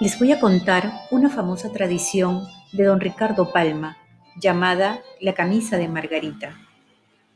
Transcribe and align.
Les 0.00 0.18
voy 0.18 0.32
a 0.32 0.40
contar 0.40 0.90
una 1.10 1.28
famosa 1.28 1.70
tradición 1.72 2.46
de 2.72 2.84
don 2.84 3.00
Ricardo 3.00 3.52
Palma 3.52 3.98
llamada 4.40 5.02
la 5.20 5.34
camisa 5.34 5.76
de 5.76 5.88
Margarita. 5.88 6.56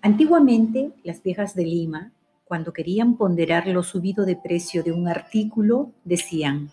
Antiguamente, 0.00 0.92
las 1.02 1.22
viejas 1.22 1.54
de 1.54 1.66
Lima, 1.66 2.12
cuando 2.46 2.72
querían 2.72 3.18
ponderar 3.18 3.66
lo 3.66 3.82
subido 3.82 4.24
de 4.24 4.36
precio 4.36 4.82
de 4.82 4.92
un 4.92 5.08
artículo, 5.08 5.92
decían, 6.04 6.70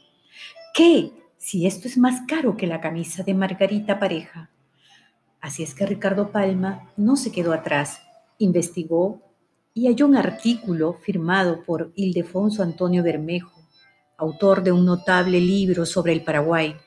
¿qué? 0.74 1.12
Si 1.38 1.68
esto 1.68 1.90
es 1.90 1.98
más 1.98 2.22
caro 2.26 2.56
que 2.56 2.68
la 2.68 2.80
camisa 2.80 3.24
de 3.24 3.34
Margarita 3.34 4.00
Pareja. 4.00 4.50
Así 5.42 5.62
es 5.62 5.76
que 5.76 5.86
Ricardo 5.86 6.32
Palma 6.32 6.90
no 6.96 7.18
se 7.18 7.34
quedó 7.34 7.52
atrás, 7.52 8.02
investigó 8.38 9.20
y 9.74 9.88
halló 9.88 10.06
un 10.06 10.16
artículo 10.16 10.94
firmado 10.94 11.64
por 11.66 11.92
Ildefonso 11.96 12.64
Antonio 12.64 13.04
Bermejo 13.04 13.61
autor 14.22 14.64
de 14.64 14.72
un 14.72 14.86
notable 14.86 15.42
libro 15.42 15.86
sobre 15.86 16.14
el 16.14 16.24
Paraguay, 16.24 16.78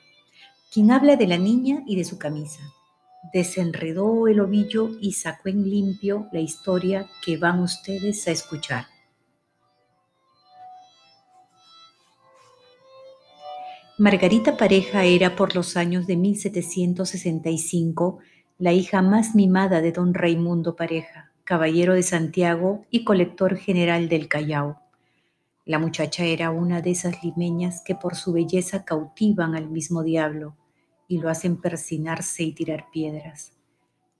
quien 0.71 0.91
habla 0.91 1.17
de 1.17 1.27
la 1.27 1.37
niña 1.37 1.83
y 1.85 1.97
de 1.97 2.05
su 2.05 2.17
camisa. 2.17 2.61
Desenredó 3.33 4.27
el 4.27 4.39
ovillo 4.39 4.91
y 5.01 5.13
sacó 5.13 5.49
en 5.49 5.69
limpio 5.69 6.27
la 6.31 6.39
historia 6.39 7.07
que 7.23 7.37
van 7.37 7.59
ustedes 7.59 8.27
a 8.27 8.31
escuchar. 8.31 8.87
Margarita 13.97 14.57
Pareja 14.57 15.05
era 15.05 15.35
por 15.35 15.55
los 15.55 15.77
años 15.77 16.07
de 16.07 16.17
1765 16.17 18.19
la 18.57 18.71
hija 18.71 19.01
más 19.01 19.35
mimada 19.35 19.81
de 19.81 19.91
don 19.91 20.13
Raimundo 20.13 20.75
Pareja, 20.75 21.31
caballero 21.43 21.93
de 21.93 22.03
Santiago 22.03 22.85
y 22.89 23.03
colector 23.03 23.57
general 23.57 24.07
del 24.07 24.29
Callao. 24.29 24.84
La 25.65 25.79
muchacha 25.79 26.23
era 26.23 26.51
una 26.51 26.81
de 26.81 26.91
esas 26.91 27.23
limeñas 27.23 27.81
que 27.83 27.95
por 27.95 28.15
su 28.15 28.31
belleza 28.31 28.85
cautivan 28.85 29.55
al 29.55 29.67
mismo 29.67 30.03
diablo 30.03 30.55
y 31.07 31.17
lo 31.17 31.27
hacen 31.27 31.57
persinarse 31.57 32.43
y 32.43 32.53
tirar 32.53 32.91
piedras. 32.91 33.53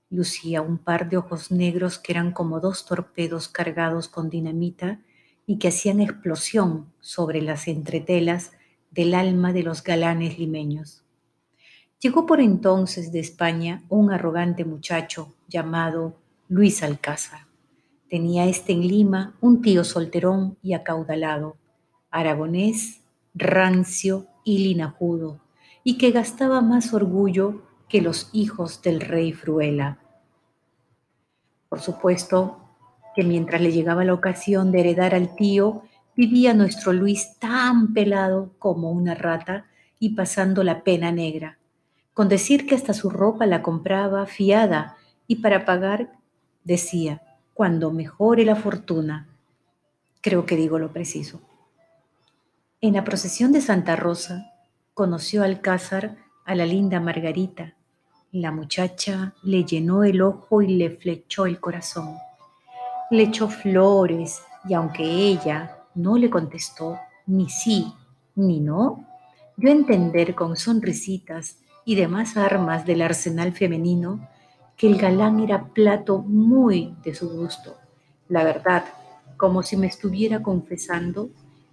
Lucía 0.10 0.64
un 0.64 0.80
par 0.80 1.08
de 1.08 1.18
ojos 1.18 1.52
negros 1.52 2.00
que 2.00 2.14
eran 2.14 2.32
como 2.32 2.60
dos 2.60 2.86
torpedos 2.86 3.48
cargados 3.48 4.08
con 4.08 4.32
dinamita 4.32 5.00
y 5.46 5.60
que 5.60 5.68
hacían 5.68 6.02
explosión 6.02 6.92
sobre 7.00 7.44
las 7.44 7.68
entretelas 7.68 8.52
del 8.90 9.14
alma 9.14 9.54
de 9.54 9.62
los 9.62 9.84
galanes 9.84 10.40
limeños. 10.40 11.04
Llegó 12.00 12.26
por 12.26 12.42
entonces 12.42 13.12
de 13.12 13.20
España 13.20 13.84
un 13.90 14.12
arrogante 14.12 14.66
muchacho 14.66 15.36
llamado 15.48 16.18
Luis 16.48 16.82
Alcázar. 16.82 17.45
Tenía 18.09 18.45
este 18.45 18.73
en 18.73 18.88
Lima 18.88 19.36
un 19.42 19.61
tío 19.61 19.84
solterón 19.84 20.58
y 20.61 20.73
acaudalado, 20.73 21.58
aragonés, 22.12 23.02
rancio 23.34 24.28
y 24.44 24.59
linajudo, 24.59 25.42
y 25.84 25.97
que 25.97 26.12
gastaba 26.12 26.62
más 26.62 26.94
orgullo 26.94 27.64
que 27.89 28.02
los 28.02 28.30
hijos 28.31 28.81
del 28.81 29.02
rey 29.02 29.34
Fruela. 29.34 30.00
Por 31.67 31.81
supuesto 31.81 32.59
que 33.16 33.23
mientras 33.23 33.62
le 33.62 33.72
llegaba 33.72 34.03
la 34.03 34.14
ocasión 34.14 34.72
de 34.72 34.81
heredar 34.81 35.16
al 35.16 35.36
tío, 35.36 35.84
vivía 36.16 36.53
nuestro 36.53 36.94
Luis 36.94 37.38
tan 37.40 37.94
pelado 37.94 38.52
como 38.59 38.92
una 38.92 39.16
rata 39.16 39.66
y 40.00 40.16
pasando 40.16 40.64
la 40.64 40.84
pena 40.84 41.12
negra, 41.12 41.58
con 42.14 42.30
decir 42.30 42.67
que 42.67 42.75
hasta 42.75 42.94
su 42.94 43.09
ropa 43.09 43.45
la 43.45 43.62
compraba 43.62 44.25
fiada 44.28 44.95
y 45.28 45.38
para 45.38 45.66
pagar 45.66 46.12
decía, 46.64 47.22
cuando 47.56 47.89
mejore 47.89 48.44
la 48.44 48.58
fortuna. 48.58 49.30
Creo 50.20 50.45
que 50.45 50.58
digo 50.58 50.78
lo 50.78 50.92
preciso. 50.92 51.39
En 52.81 52.96
la 52.96 53.06
procesión 53.06 53.53
de 53.53 53.62
Santa 53.62 53.96
Rosa 53.96 54.52
conoció 54.94 55.41
Alcázar 55.41 56.18
a 56.44 56.53
la 56.53 56.66
linda 56.66 57.00
Margarita. 57.00 57.74
La 58.34 58.52
muchacha 58.52 59.34
le 59.41 59.63
llenó 59.63 60.03
el 60.03 60.22
ojo 60.22 60.62
y 60.62 60.75
le 60.75 60.90
flechó 60.90 61.46
el 61.46 61.62
corazón. 61.62 62.18
Le 63.09 63.24
echó 63.24 63.47
flores 63.47 64.44
y 64.68 64.74
aunque 64.74 65.03
ella 65.03 65.78
no 65.96 66.18
le 66.18 66.30
contestó 66.30 67.00
ni 67.25 67.50
sí 67.50 67.94
ni 68.35 68.59
no, 68.59 69.06
dio 69.56 69.69
a 69.69 69.74
entender 69.74 70.35
con 70.35 70.57
sonrisitas 70.57 71.59
y 71.85 71.96
demás 71.96 72.35
armas 72.35 72.85
del 72.85 73.01
arsenal 73.01 73.53
femenino 73.53 74.28
que 74.78 74.88
el 74.88 74.97
galán 74.97 75.40
era 75.40 75.66
plato 75.74 76.19
muy 76.19 76.96
de 77.03 77.16
su 77.16 77.30
gusto. 77.30 77.78
La 78.28 78.44
verdad, 78.44 78.86
como 79.38 79.63
si 79.63 79.78
me 79.78 79.88
estuviera 79.88 80.41
confesando, 80.41 81.30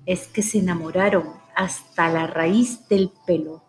es 0.06 0.26
que 0.28 0.42
se 0.42 0.58
enamoraron 0.58 1.24
hasta 1.54 2.08
la 2.08 2.26
raíz 2.26 2.88
del 2.88 3.12
pelo. 3.26 3.62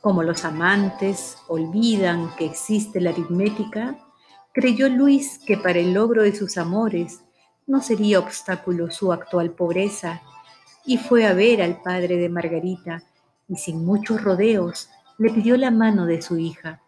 Como 0.00 0.22
los 0.22 0.44
amantes 0.44 1.36
olvidan 1.48 2.34
que 2.36 2.46
existe 2.46 3.00
la 3.00 3.10
aritmética, 3.10 3.98
creyó 4.52 4.88
Luis 4.88 5.38
que 5.46 5.58
para 5.58 5.78
el 5.78 5.92
logro 5.92 6.22
de 6.22 6.34
sus 6.34 6.56
amores 6.56 7.20
no 7.66 7.82
sería 7.82 8.18
obstáculo 8.18 8.90
su 8.90 9.12
actual 9.12 9.50
pobreza 9.52 10.22
y 10.86 10.96
fue 10.96 11.26
a 11.26 11.34
ver 11.34 11.60
al 11.60 11.82
padre 11.82 12.16
de 12.16 12.30
Margarita 12.30 13.02
y 13.50 13.56
sin 13.56 13.84
muchos 13.84 14.22
rodeos 14.22 14.88
le 15.18 15.30
pidió 15.30 15.56
la 15.56 15.70
mano 15.70 16.06
de 16.06 16.22
su 16.22 16.38
hija. 16.38 16.80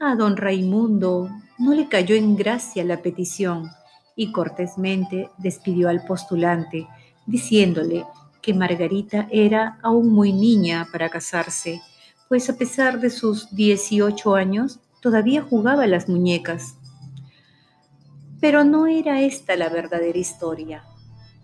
A 0.00 0.16
don 0.16 0.36
Raimundo 0.36 1.28
no 1.58 1.74
le 1.74 1.88
cayó 1.88 2.16
en 2.16 2.34
gracia 2.34 2.82
la 2.84 3.02
petición 3.02 3.70
y 4.16 4.32
cortésmente 4.32 5.30
despidió 5.36 5.90
al 5.90 6.04
postulante, 6.04 6.88
diciéndole 7.26 8.06
que 8.40 8.54
Margarita 8.54 9.28
era 9.30 9.78
aún 9.82 10.08
muy 10.08 10.32
niña 10.32 10.88
para 10.90 11.10
casarse, 11.10 11.82
pues 12.28 12.48
a 12.48 12.56
pesar 12.56 12.98
de 12.98 13.10
sus 13.10 13.54
18 13.54 14.34
años 14.34 14.80
todavía 15.02 15.42
jugaba 15.42 15.86
las 15.86 16.08
muñecas. 16.08 16.76
Pero 18.40 18.64
no 18.64 18.86
era 18.86 19.20
esta 19.20 19.54
la 19.54 19.68
verdadera 19.68 20.18
historia. 20.18 20.82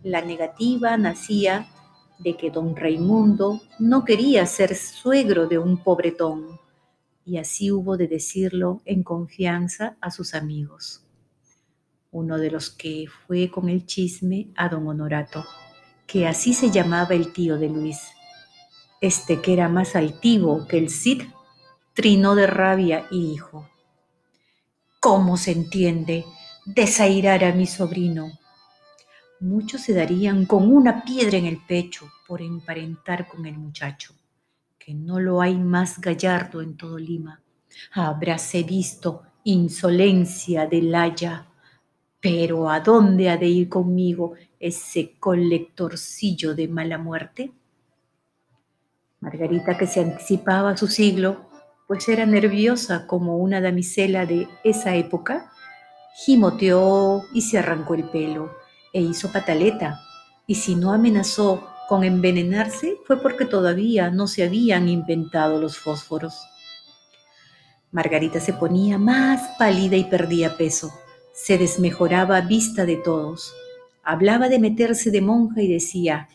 La 0.02 0.22
negativa 0.22 0.96
nacía 0.96 1.68
de 2.18 2.36
que 2.36 2.50
don 2.50 2.76
Raimundo 2.76 3.60
no 3.78 4.04
quería 4.04 4.46
ser 4.46 4.74
suegro 4.74 5.46
de 5.46 5.58
un 5.58 5.78
pobretón, 5.78 6.58
y 7.24 7.38
así 7.38 7.70
hubo 7.70 7.96
de 7.96 8.08
decirlo 8.08 8.80
en 8.84 9.02
confianza 9.02 9.96
a 10.00 10.10
sus 10.10 10.34
amigos. 10.34 11.04
Uno 12.12 12.38
de 12.38 12.50
los 12.50 12.70
que 12.70 13.06
fue 13.26 13.50
con 13.50 13.68
el 13.68 13.84
chisme 13.84 14.48
a 14.56 14.68
don 14.68 14.86
Honorato, 14.86 15.44
que 16.06 16.26
así 16.26 16.54
se 16.54 16.70
llamaba 16.70 17.14
el 17.14 17.32
tío 17.32 17.58
de 17.58 17.68
Luis. 17.68 18.00
Este 19.00 19.42
que 19.42 19.52
era 19.52 19.68
más 19.68 19.96
altivo 19.96 20.66
que 20.66 20.78
el 20.78 20.88
Cid, 20.88 21.22
trinó 21.94 22.34
de 22.34 22.46
rabia 22.46 23.06
y 23.10 23.30
dijo, 23.30 23.68
¿Cómo 25.00 25.36
se 25.36 25.52
entiende 25.52 26.24
desairar 26.64 27.44
a 27.44 27.52
mi 27.52 27.66
sobrino? 27.66 28.30
Muchos 29.40 29.82
se 29.82 29.92
darían 29.92 30.46
con 30.46 30.72
una 30.72 31.04
piedra 31.04 31.36
en 31.36 31.44
el 31.44 31.58
pecho 31.58 32.10
por 32.26 32.40
emparentar 32.40 33.28
con 33.28 33.44
el 33.44 33.58
muchacho, 33.58 34.14
que 34.78 34.94
no 34.94 35.20
lo 35.20 35.42
hay 35.42 35.58
más 35.58 36.00
gallardo 36.00 36.62
en 36.62 36.74
todo 36.74 36.96
Lima. 36.96 37.42
Habráse 37.92 38.62
visto 38.62 39.24
insolencia 39.44 40.66
de 40.66 40.80
Laya, 40.80 41.48
pero 42.18 42.70
¿a 42.70 42.80
dónde 42.80 43.28
ha 43.28 43.36
de 43.36 43.46
ir 43.46 43.68
conmigo 43.68 44.32
ese 44.58 45.18
colectorcillo 45.20 46.54
de 46.54 46.68
mala 46.68 46.96
muerte? 46.96 47.52
Margarita, 49.20 49.76
que 49.76 49.86
se 49.86 50.00
anticipaba 50.00 50.70
a 50.70 50.76
su 50.78 50.86
siglo, 50.86 51.50
pues 51.86 52.08
era 52.08 52.24
nerviosa 52.24 53.06
como 53.06 53.36
una 53.36 53.60
damisela 53.60 54.24
de 54.24 54.48
esa 54.64 54.96
época, 54.96 55.52
gimoteó 56.14 57.22
y 57.34 57.42
se 57.42 57.58
arrancó 57.58 57.94
el 57.94 58.04
pelo 58.04 58.65
e 58.96 59.00
hizo 59.02 59.30
pataleta, 59.30 60.00
y 60.46 60.54
si 60.54 60.74
no 60.74 60.94
amenazó 60.94 61.68
con 61.86 62.02
envenenarse 62.02 62.96
fue 63.04 63.20
porque 63.20 63.44
todavía 63.44 64.10
no 64.10 64.26
se 64.26 64.42
habían 64.42 64.88
inventado 64.88 65.60
los 65.60 65.76
fósforos. 65.76 66.48
Margarita 67.90 68.40
se 68.40 68.54
ponía 68.54 68.96
más 68.96 69.50
pálida 69.58 69.96
y 69.96 70.04
perdía 70.04 70.56
peso, 70.56 70.94
se 71.34 71.58
desmejoraba 71.58 72.38
a 72.38 72.40
vista 72.40 72.86
de 72.86 72.96
todos, 72.96 73.52
hablaba 74.02 74.48
de 74.48 74.60
meterse 74.60 75.10
de 75.10 75.20
monja 75.20 75.60
y 75.60 75.68
decía, 75.68 76.28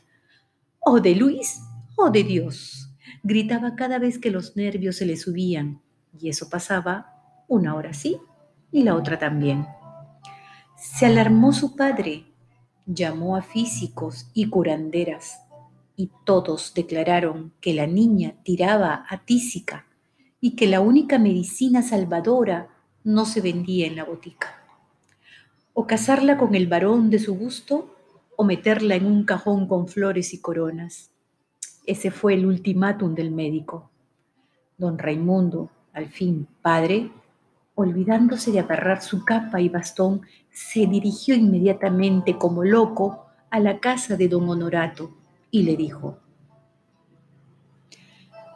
«¡Oh 0.81 0.99
de 0.99 1.15
Luis, 1.15 1.61
oh 1.97 2.11
de 2.11 2.23
Dios, 2.23 2.93
gritaba 3.23 3.75
cada 3.75 3.97
vez 3.97 4.19
que 4.19 4.29
los 4.29 4.55
nervios 4.55 4.97
se 4.97 5.07
le 5.07 5.17
subían, 5.17 5.81
y 6.15 6.29
eso 6.29 6.47
pasaba 6.47 7.15
una 7.47 7.73
hora 7.73 7.95
sí 7.95 8.19
y 8.71 8.83
la 8.83 8.93
otra 8.93 9.17
también. 9.17 9.65
Se 10.77 11.07
alarmó 11.07 11.53
su 11.53 11.75
padre 11.75 12.30
llamó 12.85 13.35
a 13.35 13.41
físicos 13.41 14.29
y 14.33 14.49
curanderas, 14.49 15.41
y 15.95 16.09
todos 16.25 16.73
declararon 16.73 17.53
que 17.61 17.73
la 17.73 17.87
niña 17.87 18.35
tiraba 18.43 19.05
a 19.07 19.23
tísica 19.25 19.85
y 20.39 20.55
que 20.55 20.67
la 20.67 20.81
única 20.81 21.19
medicina 21.19 21.83
salvadora 21.83 22.69
no 23.03 23.25
se 23.25 23.41
vendía 23.41 23.87
en 23.87 23.95
la 23.95 24.03
botica. 24.03 24.63
O 25.73 25.85
casarla 25.85 26.37
con 26.37 26.55
el 26.55 26.67
varón 26.67 27.09
de 27.09 27.19
su 27.19 27.35
gusto 27.35 27.95
o 28.35 28.43
meterla 28.43 28.95
en 28.95 29.05
un 29.05 29.23
cajón 29.23 29.67
con 29.67 29.87
flores 29.87 30.33
y 30.33 30.41
coronas. 30.41 31.11
Ese 31.85 32.09
fue 32.09 32.33
el 32.33 32.45
ultimátum 32.45 33.13
del 33.13 33.31
médico. 33.31 33.91
Don 34.77 34.97
Raimundo, 34.97 35.69
al 35.93 36.07
fin 36.07 36.47
padre, 36.61 37.11
olvidándose 37.81 38.51
de 38.51 38.59
agarrar 38.59 39.01
su 39.01 39.25
capa 39.25 39.61
y 39.61 39.69
bastón, 39.69 40.21
se 40.51 40.87
dirigió 40.87 41.35
inmediatamente 41.35 42.37
como 42.37 42.63
loco 42.63 43.25
a 43.49 43.59
la 43.59 43.79
casa 43.79 44.15
de 44.17 44.27
don 44.27 44.49
Honorato 44.49 45.11
y 45.51 45.63
le 45.63 45.75
dijo, 45.75 46.17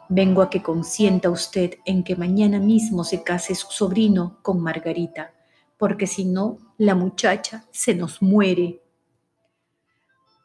Vengo 0.08 0.40
a 0.42 0.50
que 0.50 0.62
consienta 0.62 1.30
usted 1.30 1.74
en 1.84 2.04
que 2.04 2.14
mañana 2.14 2.60
mismo 2.60 3.02
se 3.02 3.24
case 3.24 3.56
su 3.56 3.66
sobrino 3.70 4.38
con 4.42 4.60
Margarita, 4.60 5.32
porque 5.76 6.06
si 6.06 6.24
no, 6.24 6.58
la 6.78 6.94
muchacha 6.94 7.64
se 7.72 7.94
nos 7.94 8.22
muere. 8.22 8.82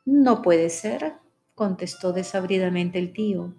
No 0.03 0.41
puede 0.41 0.69
ser, 0.69 1.13
contestó 1.53 2.11
desabridamente 2.11 2.97
el 2.97 3.13
tío. 3.13 3.53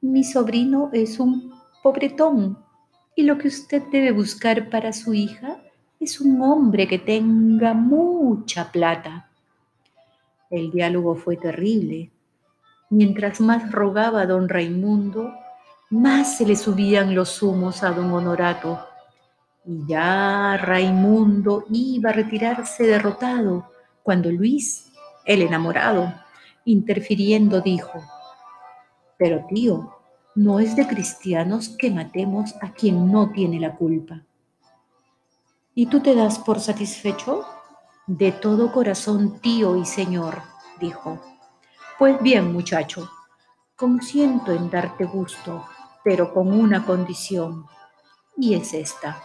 Mi 0.00 0.24
sobrino 0.24 0.88
es 0.94 1.20
un 1.20 1.52
pobretón 1.82 2.65
y 3.16 3.22
lo 3.22 3.38
que 3.38 3.48
usted 3.48 3.82
debe 3.90 4.12
buscar 4.12 4.68
para 4.68 4.92
su 4.92 5.14
hija 5.14 5.56
es 5.98 6.20
un 6.20 6.42
hombre 6.42 6.86
que 6.86 6.98
tenga 6.98 7.72
mucha 7.72 8.70
plata. 8.70 9.30
El 10.50 10.70
diálogo 10.70 11.16
fue 11.16 11.38
terrible. 11.38 12.10
Mientras 12.90 13.40
más 13.40 13.72
rogaba 13.72 14.26
don 14.26 14.50
Raimundo, 14.50 15.32
más 15.88 16.36
se 16.36 16.46
le 16.46 16.56
subían 16.56 17.14
los 17.14 17.42
humos 17.42 17.82
a 17.82 17.90
don 17.90 18.12
Honorato. 18.12 18.80
Y 19.64 19.86
ya 19.88 20.58
Raimundo 20.58 21.64
iba 21.70 22.10
a 22.10 22.12
retirarse 22.12 22.84
derrotado, 22.84 23.72
cuando 24.02 24.30
Luis, 24.30 24.92
el 25.24 25.40
enamorado, 25.40 26.12
interfiriendo, 26.66 27.62
dijo, 27.62 28.04
Pero 29.16 29.46
tío, 29.48 29.96
no 30.36 30.60
es 30.60 30.76
de 30.76 30.86
cristianos 30.86 31.70
que 31.70 31.90
matemos 31.90 32.54
a 32.60 32.70
quien 32.72 33.10
no 33.10 33.30
tiene 33.30 33.58
la 33.58 33.74
culpa. 33.74 34.22
¿Y 35.74 35.86
tú 35.86 36.00
te 36.00 36.14
das 36.14 36.38
por 36.38 36.60
satisfecho? 36.60 37.46
De 38.06 38.32
todo 38.32 38.70
corazón, 38.70 39.40
tío 39.40 39.76
y 39.76 39.86
señor, 39.86 40.42
dijo. 40.78 41.20
Pues 41.98 42.20
bien, 42.20 42.52
muchacho, 42.52 43.10
consiento 43.76 44.52
en 44.52 44.68
darte 44.68 45.06
gusto, 45.06 45.64
pero 46.04 46.34
con 46.34 46.52
una 46.52 46.84
condición, 46.84 47.64
y 48.36 48.54
es 48.54 48.74
esta. 48.74 49.22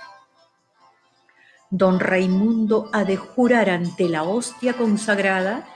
Don 1.69 1.99
Raimundo 1.99 2.89
ha 2.93 3.03
de 3.03 3.17
jurar 3.17 3.69
ante 3.69 4.07
la 4.07 4.23
hostia 4.23 4.77
consagrada, 4.77 5.67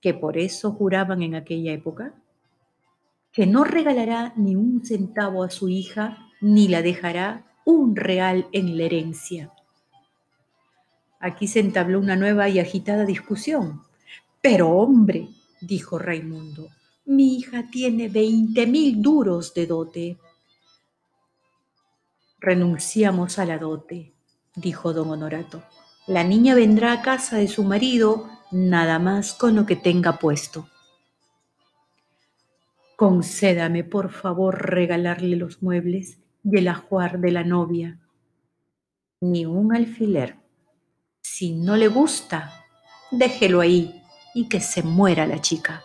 que 0.00 0.12
por 0.12 0.38
eso 0.38 0.72
juraban 0.72 1.22
en 1.22 1.36
aquella 1.36 1.72
época, 1.72 2.14
que 3.34 3.46
no 3.46 3.64
regalará 3.64 4.32
ni 4.36 4.56
un 4.56 4.82
centavo 4.86 5.42
a 5.44 5.50
su 5.50 5.68
hija, 5.68 6.30
ni 6.40 6.68
la 6.68 6.80
dejará 6.80 7.44
un 7.66 7.96
real 7.96 8.46
en 8.52 8.78
la 8.78 8.84
herencia. 8.84 9.52
Aquí 11.20 11.48
se 11.48 11.60
entabló 11.60 11.98
una 11.98 12.16
nueva 12.16 12.48
y 12.48 12.58
agitada 12.58 13.04
discusión 13.04 13.82
pero 14.44 14.68
hombre, 14.68 15.30
dijo 15.62 15.98
Raimundo, 15.98 16.68
mi 17.06 17.38
hija 17.38 17.70
tiene 17.70 18.10
veinte 18.10 18.66
mil 18.66 19.00
duros 19.00 19.54
de 19.54 19.66
dote. 19.66 20.18
Renunciamos 22.40 23.38
a 23.38 23.46
la 23.46 23.56
dote, 23.56 24.12
dijo 24.54 24.92
don 24.92 25.08
Honorato. 25.08 25.62
La 26.06 26.24
niña 26.24 26.54
vendrá 26.54 26.92
a 26.92 27.00
casa 27.00 27.38
de 27.38 27.48
su 27.48 27.64
marido 27.64 28.28
nada 28.50 28.98
más 28.98 29.32
con 29.32 29.56
lo 29.56 29.64
que 29.64 29.76
tenga 29.76 30.18
puesto. 30.18 30.68
Concédame, 32.96 33.82
por 33.82 34.10
favor, 34.10 34.70
regalarle 34.70 35.36
los 35.36 35.62
muebles 35.62 36.18
y 36.44 36.58
el 36.58 36.68
ajuar 36.68 37.18
de 37.18 37.32
la 37.32 37.44
novia. 37.44 37.98
Ni 39.20 39.46
un 39.46 39.74
alfiler. 39.74 40.36
Si 41.22 41.52
no 41.54 41.76
le 41.76 41.88
gusta, 41.88 42.52
déjelo 43.10 43.60
ahí 43.60 44.02
y 44.34 44.48
que 44.48 44.60
se 44.60 44.82
muera 44.82 45.26
la 45.26 45.40
chica. 45.40 45.82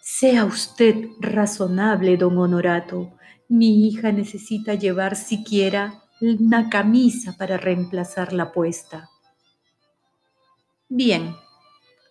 Sea 0.00 0.44
usted 0.44 1.06
razonable, 1.20 2.16
don 2.16 2.38
Honorato. 2.38 3.12
Mi 3.48 3.86
hija 3.86 4.12
necesita 4.12 4.74
llevar 4.74 5.16
siquiera 5.16 6.02
una 6.20 6.70
camisa 6.70 7.36
para 7.36 7.56
reemplazar 7.56 8.32
la 8.32 8.52
puesta. 8.52 9.08
Bien, 10.88 11.34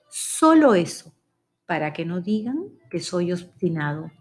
solo 0.10 0.74
eso, 0.76 1.11
para 1.72 1.94
que 1.94 2.04
no 2.04 2.20
digan 2.20 2.66
que 2.90 3.00
soy 3.00 3.32
obstinado. 3.32 4.12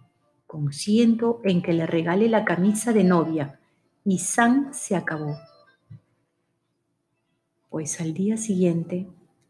Consiento 0.47 1.41
en 1.43 1.62
que 1.62 1.73
le 1.73 1.85
regale 1.85 2.29
la 2.29 2.44
camisa 2.44 2.93
de 2.93 3.02
novia 3.02 3.58
y 4.05 4.20
San 4.20 4.73
se 4.73 4.94
acabó. 4.94 5.37
Pues 7.69 8.00
al 8.00 8.14
día 8.14 8.37
siguiente, 8.37 9.08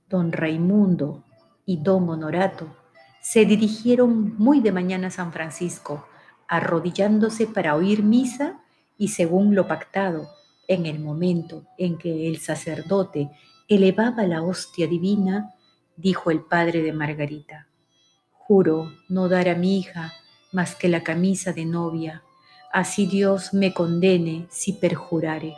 don 0.08 0.32
Raimundo, 0.32 1.24
y 1.66 1.76
don 1.82 2.08
Honorato 2.08 2.74
se 3.20 3.44
dirigieron 3.44 4.34
muy 4.38 4.60
de 4.60 4.72
mañana 4.72 5.08
a 5.08 5.10
San 5.10 5.30
Francisco, 5.30 6.06
arrodillándose 6.48 7.48
para 7.48 7.76
oír 7.76 8.02
misa 8.02 8.62
y 8.96 9.08
según 9.08 9.54
lo 9.54 9.68
pactado, 9.68 10.26
en 10.68 10.86
el 10.86 11.00
momento 11.00 11.66
en 11.76 11.98
que 11.98 12.28
el 12.28 12.38
sacerdote 12.38 13.30
elevaba 13.68 14.22
la 14.22 14.42
hostia 14.42 14.86
divina, 14.86 15.52
dijo 15.98 16.30
el 16.30 16.40
padre 16.40 16.82
de 16.82 16.94
Margarita, 16.94 17.66
juro 18.50 18.90
no 19.08 19.28
dar 19.28 19.48
a 19.48 19.54
mi 19.54 19.78
hija 19.78 20.12
más 20.50 20.74
que 20.74 20.88
la 20.88 21.04
camisa 21.04 21.52
de 21.52 21.64
novia, 21.64 22.24
así 22.72 23.06
Dios 23.06 23.54
me 23.54 23.72
condene 23.72 24.48
si 24.50 24.72
perjurare. 24.72 25.54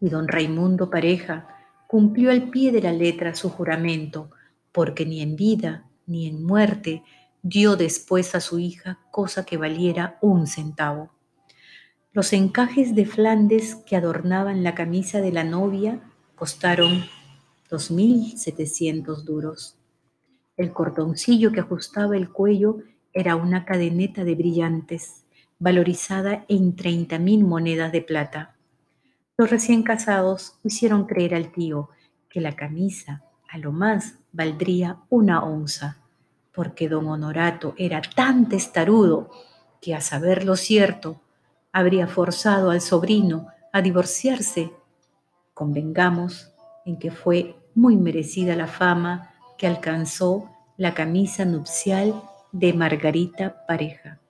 Y 0.00 0.08
don 0.08 0.26
Raimundo 0.26 0.90
Pareja, 0.90 1.46
cumplió 1.86 2.32
al 2.32 2.50
pie 2.50 2.72
de 2.72 2.82
la 2.82 2.90
letra 2.90 3.36
su 3.36 3.50
juramento, 3.50 4.32
porque 4.72 5.06
ni 5.06 5.22
en 5.22 5.36
vida 5.36 5.88
ni 6.08 6.26
en 6.26 6.42
muerte 6.42 7.04
dio 7.40 7.76
después 7.76 8.34
a 8.34 8.40
su 8.40 8.58
hija 8.58 8.98
cosa 9.12 9.46
que 9.46 9.58
valiera 9.58 10.18
un 10.20 10.48
centavo. 10.48 11.12
Los 12.12 12.32
encajes 12.32 12.96
de 12.96 13.06
Flandes 13.06 13.76
que 13.76 13.94
adornaban 13.94 14.64
la 14.64 14.74
camisa 14.74 15.20
de 15.20 15.30
la 15.30 15.44
novia 15.44 16.00
costaron 16.34 17.04
dos 17.72 17.90
mil 17.90 18.36
setecientos 18.36 19.24
duros. 19.24 19.78
El 20.58 20.74
cordoncillo 20.74 21.52
que 21.52 21.60
ajustaba 21.60 22.18
el 22.18 22.28
cuello 22.28 22.80
era 23.14 23.34
una 23.34 23.64
cadeneta 23.64 24.24
de 24.24 24.34
brillantes, 24.34 25.24
valorizada 25.58 26.44
en 26.48 26.76
treinta 26.76 27.18
mil 27.18 27.44
monedas 27.44 27.90
de 27.90 28.02
plata. 28.02 28.56
Los 29.38 29.48
recién 29.48 29.82
casados 29.84 30.58
hicieron 30.62 31.06
creer 31.06 31.34
al 31.34 31.50
tío 31.50 31.88
que 32.28 32.42
la 32.42 32.56
camisa 32.56 33.24
a 33.48 33.56
lo 33.56 33.72
más 33.72 34.18
valdría 34.32 34.98
una 35.08 35.42
onza, 35.42 35.96
porque 36.52 36.90
don 36.90 37.06
Honorato 37.06 37.74
era 37.78 38.02
tan 38.02 38.50
testarudo 38.50 39.30
que 39.80 39.94
a 39.94 40.02
saber 40.02 40.44
lo 40.44 40.56
cierto 40.56 41.22
habría 41.72 42.06
forzado 42.06 42.70
al 42.70 42.82
sobrino 42.82 43.46
a 43.72 43.80
divorciarse. 43.80 44.74
Convengamos 45.54 46.52
en 46.84 46.98
que 46.98 47.10
fue 47.10 47.56
muy 47.74 47.96
merecida 47.96 48.56
la 48.56 48.66
fama 48.66 49.34
que 49.58 49.66
alcanzó 49.66 50.50
la 50.76 50.94
camisa 50.94 51.44
nupcial 51.44 52.22
de 52.52 52.72
Margarita 52.72 53.66
Pareja. 53.66 54.21